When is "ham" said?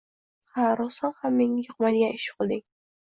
1.19-1.37